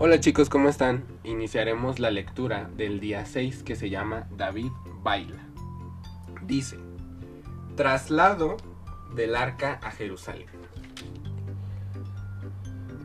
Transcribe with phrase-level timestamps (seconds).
[0.00, 1.02] Hola chicos, ¿cómo están?
[1.24, 4.70] Iniciaremos la lectura del día 6 que se llama David
[5.02, 5.48] baila.
[6.46, 6.76] Dice,
[7.74, 8.58] traslado
[9.16, 10.46] del arca a Jerusalén.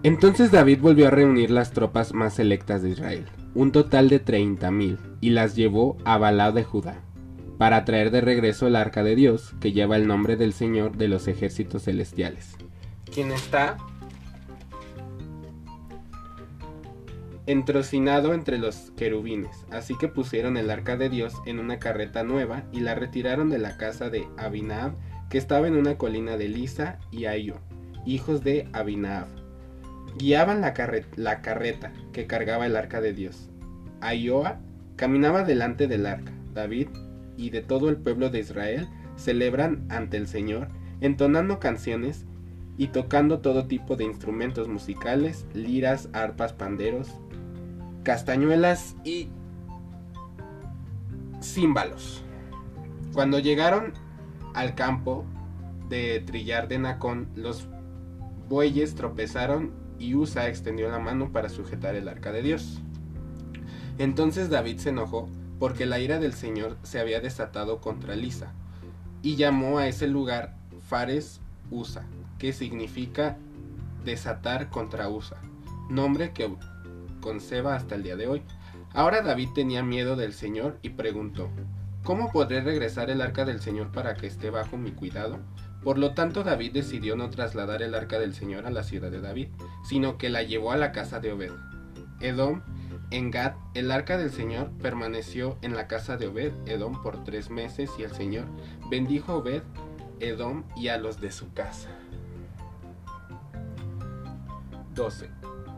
[0.03, 3.25] Entonces David volvió a reunir las tropas más selectas de Israel,
[3.55, 7.01] un total de 30.000, y las llevó a Balá de Judá,
[7.57, 11.07] para traer de regreso el arca de Dios, que lleva el nombre del Señor de
[11.07, 12.55] los ejércitos celestiales,
[13.11, 13.77] quien está
[17.45, 19.65] entrocinado entre los querubines.
[19.71, 23.59] Así que pusieron el arca de Dios en una carreta nueva y la retiraron de
[23.59, 24.93] la casa de Abinab,
[25.29, 27.55] que estaba en una colina de Lisa y Ayo,
[28.05, 29.27] hijos de Abinab.
[30.17, 30.73] Guiaban la,
[31.41, 33.49] carreta que cargaba el arca de Dios.
[33.99, 34.59] Ayoa
[34.95, 36.31] caminaba delante del arca.
[36.53, 36.89] David
[37.35, 40.67] y de todo el pueblo de Israel celebran ante el Señor,
[41.01, 42.25] entonando canciones
[42.77, 47.09] y tocando todo tipo de instrumentos musicales, liras, arpas, panderos,
[48.03, 49.29] castañuelas y
[51.41, 52.23] címbalos.
[53.13, 53.93] Cuando llegaron
[54.53, 55.25] al campo
[55.89, 57.67] de trillar de Nacón, los
[58.49, 62.81] bueyes tropezaron y Usa extendió la mano para sujetar el arca de Dios.
[63.97, 68.51] Entonces David se enojó porque la ira del Señor se había desatado contra Lisa
[69.21, 70.55] y llamó a ese lugar
[70.87, 71.39] Fares
[71.71, 72.03] Usa,
[72.37, 73.37] que significa
[74.03, 75.37] desatar contra Usa,
[75.89, 76.53] nombre que
[77.23, 78.43] conserva hasta el día de hoy.
[78.93, 81.49] Ahora David tenía miedo del Señor y preguntó,
[82.03, 85.39] ¿Cómo podré regresar el arca del Señor para que esté bajo mi cuidado?
[85.83, 89.21] Por lo tanto David decidió no trasladar el arca del Señor a la ciudad de
[89.21, 89.47] David,
[89.85, 91.51] sino que la llevó a la casa de Obed.
[92.19, 92.61] Edom,
[93.09, 97.49] en Gad, el arca del Señor permaneció en la casa de Obed, Edom, por tres
[97.49, 98.47] meses, y el Señor
[98.89, 99.63] bendijo a Obed,
[100.19, 101.89] Edom y a los de su casa.
[104.93, 105.29] 12.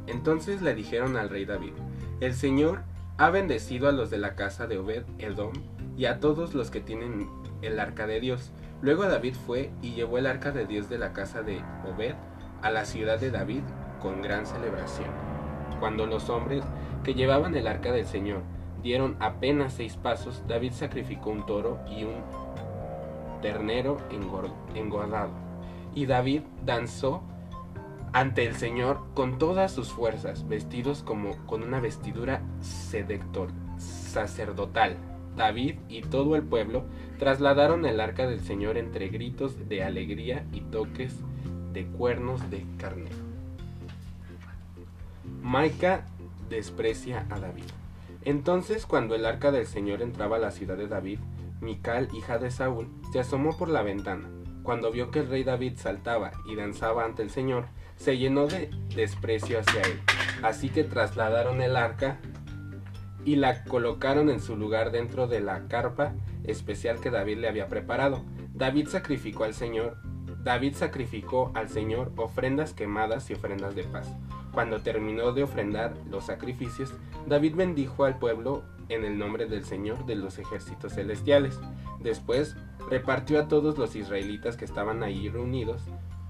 [0.08, 1.73] Entonces le dijeron al rey David,
[2.20, 2.84] el Señor
[3.17, 5.53] ha bendecido a los de la casa de Obed Edom
[5.97, 7.30] y a todos los que tienen
[7.62, 8.52] el arca de Dios.
[8.81, 12.16] Luego David fue y llevó el arca de Dios de la casa de Obed
[12.62, 13.63] a la ciudad de David
[14.02, 15.09] con gran celebración.
[15.80, 16.63] Cuando los hombres
[17.03, 18.41] que llevaban el arca del Señor
[18.84, 22.22] dieron apenas seis pasos, David sacrificó un toro y un
[23.41, 23.97] ternero
[24.75, 25.31] engordado.
[25.94, 27.24] Y David danzó
[28.14, 34.98] ante el Señor con todas sus fuerzas, vestidos como con una vestidura sedector, sacerdotal.
[35.36, 36.86] David y todo el pueblo
[37.20, 41.16] trasladaron el arca del Señor entre gritos de alegría y toques
[41.74, 43.18] de cuernos de carnero.
[45.42, 46.06] Maica
[46.50, 47.66] desprecia a David.
[48.24, 51.20] Entonces, cuando el arca del Señor entraba a la ciudad de David,
[51.62, 54.30] Mical, hija de Saúl, se asomó por la ventana.
[54.64, 57.66] Cuando vio que el rey David saltaba y danzaba ante el Señor,
[57.97, 60.00] se llenó de desprecio hacia él.
[60.44, 62.19] Así que trasladaron el arca
[63.23, 66.13] y la colocaron en su lugar dentro de la carpa
[66.44, 68.23] especial que David le había preparado.
[68.53, 69.97] David sacrificó al Señor,
[70.44, 74.07] David sacrificó al Señor ofrendas quemadas y ofrendas de paz.
[74.51, 76.94] Cuando terminó de ofrendar los sacrificios,
[77.25, 81.59] David bendijo al pueblo en el nombre del Señor de los ejércitos celestiales.
[82.00, 82.56] Después
[82.89, 85.81] repartió a todos los israelitas que estaban allí reunidos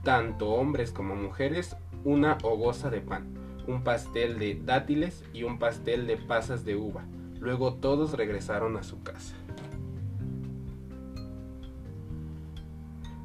[0.05, 3.33] tanto hombres como mujeres, una hogoza de pan,
[3.67, 7.05] un pastel de dátiles y un pastel de pasas de uva.
[7.39, 9.35] Luego todos regresaron a su casa.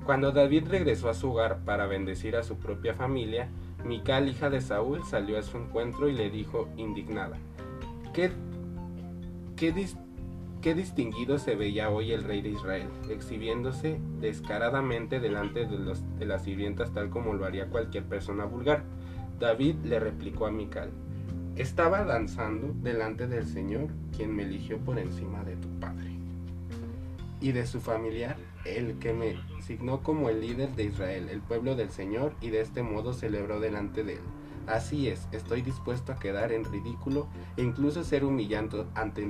[0.06, 3.50] Cuando David regresó a su hogar para bendecir a su propia familia,
[3.84, 7.36] Mical, hija de Saúl, salió a su encuentro y le dijo indignada,
[8.14, 8.30] ¿qué,
[9.54, 9.72] qué,
[10.60, 16.93] Qué distinguido se veía hoy el rey de Israel, exhibiéndose descaradamente delante de, las sirvientas
[16.93, 18.84] tal como lo haría cualquier persona vulgar.
[19.38, 20.91] David le replicó a Mical,
[21.56, 26.10] estaba danzando delante del Señor, quien me eligió por encima de tu padre
[27.41, 31.75] y de su familiar, el que me signó como el líder de Israel, el pueblo
[31.75, 34.20] del Señor, y de este modo celebró delante de él.
[34.70, 37.26] Así es, estoy dispuesto a quedar en ridículo
[37.56, 39.28] e incluso ser humillante ante,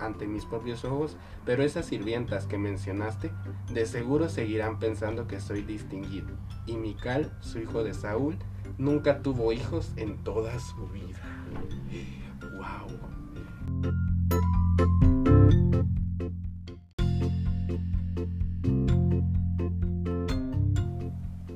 [0.00, 3.30] ante mis propios ojos, pero esas sirvientas que mencionaste
[3.72, 6.30] de seguro seguirán pensando que soy distinguido.
[6.66, 8.38] Y Mical, su hijo de Saúl,
[8.76, 11.22] nunca tuvo hijos en toda su vida.
[12.40, 13.25] ¡Wow!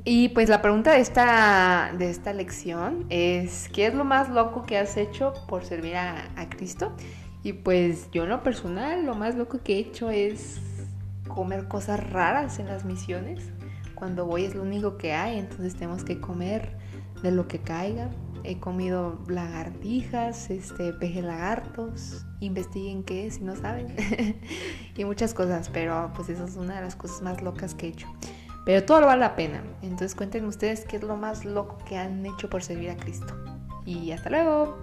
[0.05, 4.65] Y pues la pregunta de esta, de esta lección es, ¿qué es lo más loco
[4.65, 6.93] que has hecho por servir a, Cristo?
[7.43, 10.61] Y pues yo en lo personal, lo más loco que he hecho es
[11.29, 13.51] comer cosas raras en las misiones.
[13.95, 16.79] Cuando voy es lo único que hay, entonces tenemos que comer
[17.23, 18.11] de lo que caiga.
[18.43, 23.95] he comido lagartijas, este, peje lagartos, investiguen qué es si no saben,
[24.97, 27.91] y muchas cosas, pero pues eso es una de las cosas más locas que he
[27.91, 28.09] hecho.
[28.65, 29.63] Pero todo lo vale la pena.
[29.83, 33.35] Entonces cuéntenme ustedes qué es lo más loco que han hecho por servir a Cristo.
[33.85, 34.77] Y hasta luego.